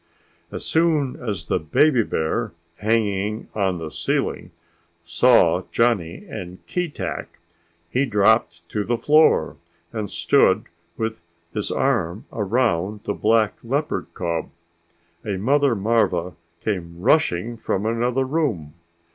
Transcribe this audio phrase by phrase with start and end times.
[0.51, 4.49] As soon as the baby bear hanging on the ceiling
[5.03, 7.37] saw Johnny and Keetack
[7.87, 9.57] he dropped to the floor
[9.93, 10.63] and stood
[10.97, 11.21] with
[11.53, 14.49] his arm around the black leopard cub.
[15.23, 18.73] A mother marva came rushing from another room.